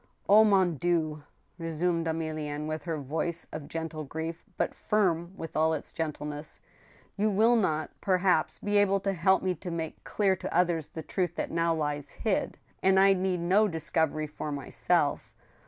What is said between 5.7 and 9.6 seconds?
its gentleness," you will not, perhaps, be able to help me